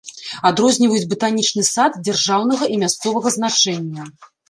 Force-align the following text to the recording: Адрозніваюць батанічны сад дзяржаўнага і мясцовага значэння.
Адрозніваюць 0.49 1.09
батанічны 1.11 1.67
сад 1.73 2.01
дзяржаўнага 2.09 2.73
і 2.75 2.83
мясцовага 2.85 3.39
значэння. 3.41 4.13